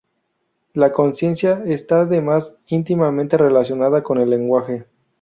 La 0.73 0.91
conciencia 0.91 1.61
está 1.63 2.01
además 2.01 2.55
íntimamente 2.65 3.37
relacionada 3.37 4.01
con 4.01 4.17
el 4.17 4.31
lenguaje. 4.31 4.87